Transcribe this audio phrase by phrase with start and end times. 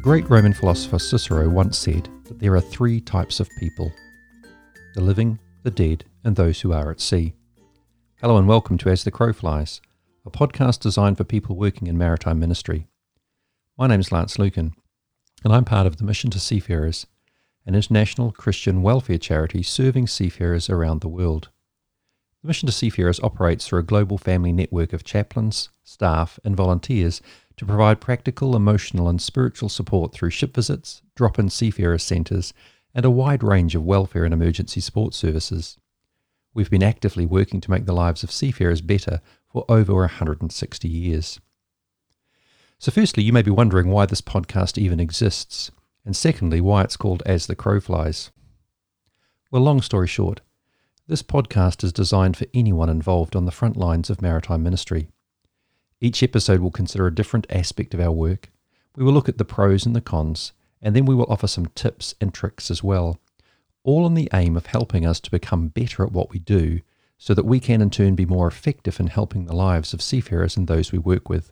[0.00, 3.92] great Roman philosopher Cicero once said that there are three types of people
[4.94, 7.34] the living, the dead, and those who are at sea.
[8.20, 9.80] Hello and welcome to As the Crow Flies,
[10.24, 12.86] a podcast designed for people working in maritime ministry.
[13.76, 14.72] My name is Lance Lucan,
[15.44, 17.06] and I'm part of the Mission to Seafarers,
[17.66, 21.48] an international Christian welfare charity serving seafarers around the world.
[22.42, 27.20] The Mission to Seafarers operates through a global family network of chaplains, staff, and volunteers
[27.58, 32.54] to provide practical, emotional, and spiritual support through ship visits, drop in seafarers centres,
[32.94, 35.76] and a wide range of welfare and emergency support services.
[36.54, 39.20] We've been actively working to make the lives of seafarers better
[39.52, 41.40] for over 160 years.
[42.78, 45.72] So, firstly, you may be wondering why this podcast even exists,
[46.04, 48.30] and secondly, why it's called As the Crow Flies.
[49.50, 50.42] Well, long story short,
[51.08, 55.08] this podcast is designed for anyone involved on the front lines of maritime ministry.
[56.00, 58.50] Each episode will consider a different aspect of our work.
[58.96, 61.66] We will look at the pros and the cons, and then we will offer some
[61.74, 63.18] tips and tricks as well,
[63.82, 66.80] all in the aim of helping us to become better at what we do
[67.18, 70.56] so that we can in turn be more effective in helping the lives of seafarers
[70.56, 71.50] and those we work with.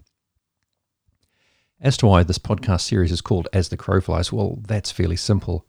[1.81, 5.17] As to why this podcast series is called As the Crow Flies, well, that's fairly
[5.17, 5.67] simple.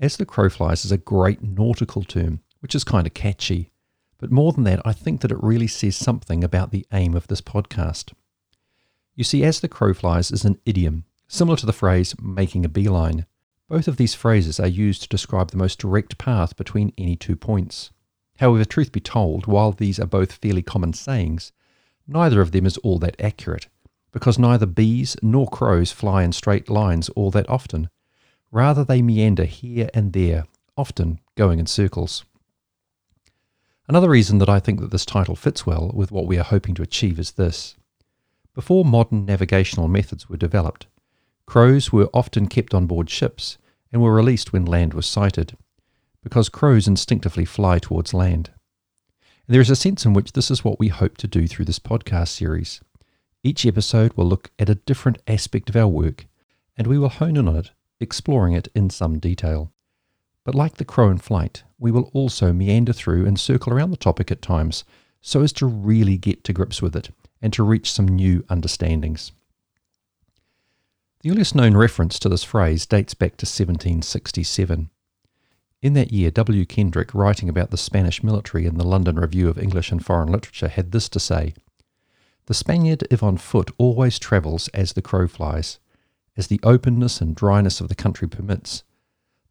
[0.00, 3.71] As the Crow Flies is a great nautical term, which is kind of catchy.
[4.22, 7.26] But more than that, I think that it really says something about the aim of
[7.26, 8.12] this podcast.
[9.16, 12.68] You see, as the crow flies is an idiom, similar to the phrase making a
[12.68, 13.26] beeline.
[13.68, 17.34] Both of these phrases are used to describe the most direct path between any two
[17.34, 17.90] points.
[18.36, 21.50] However, truth be told, while these are both fairly common sayings,
[22.06, 23.66] neither of them is all that accurate,
[24.12, 27.90] because neither bees nor crows fly in straight lines all that often.
[28.52, 30.44] Rather, they meander here and there,
[30.76, 32.24] often going in circles.
[33.92, 36.74] Another reason that I think that this title fits well with what we are hoping
[36.76, 37.76] to achieve is this.
[38.54, 40.86] Before modern navigational methods were developed,
[41.44, 43.58] crows were often kept on board ships
[43.92, 45.58] and were released when land was sighted,
[46.22, 48.50] because crows instinctively fly towards land.
[49.46, 51.66] And there is a sense in which this is what we hope to do through
[51.66, 52.80] this podcast series.
[53.44, 56.24] Each episode will look at a different aspect of our work,
[56.78, 59.70] and we will hone in on it, exploring it in some detail.
[60.44, 63.96] But like the crow in flight, we will also meander through and circle around the
[63.96, 64.84] topic at times
[65.20, 67.10] so as to really get to grips with it
[67.40, 69.32] and to reach some new understandings.
[71.22, 74.90] The earliest known reference to this phrase dates back to 1767.
[75.80, 76.66] In that year, W.
[76.66, 80.68] Kendrick, writing about the Spanish military in the London Review of English and Foreign Literature,
[80.68, 81.54] had this to say
[82.46, 85.78] The Spaniard, if on foot, always travels as the crow flies,
[86.36, 88.82] as the openness and dryness of the country permits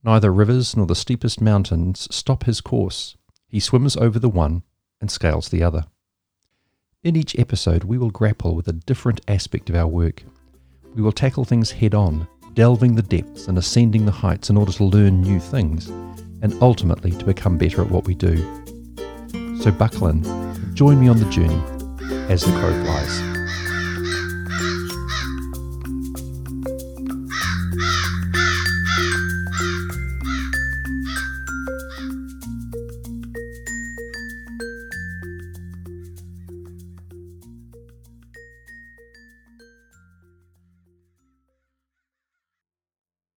[0.04, 3.16] Neither rivers nor the steepest mountains stop his course.
[3.48, 4.64] He swims over the one
[5.00, 5.86] and scales the other.
[7.04, 10.24] In each episode, we will grapple with a different aspect of our work.
[10.96, 14.72] We will tackle things head on, delving the depths and ascending the heights in order
[14.72, 15.90] to learn new things
[16.42, 18.38] and ultimately to become better at what we do.
[19.62, 21.62] So buckle in, join me on the journey
[22.32, 23.41] as the crow flies.